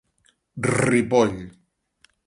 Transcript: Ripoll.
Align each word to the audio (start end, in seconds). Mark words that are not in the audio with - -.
Ripoll. 0.85 1.37